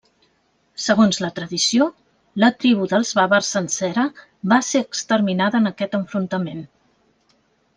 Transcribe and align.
Segons 0.83 1.19
la 1.25 1.29
tradició, 1.39 1.87
la 2.43 2.49
tribu 2.63 2.87
dels 2.93 3.11
bàvars 3.19 3.51
sencera 3.57 4.07
va 4.55 4.59
ser 4.71 4.83
exterminada 4.87 5.61
en 5.63 5.73
aquest 5.73 5.97
enfrontament. 6.01 6.67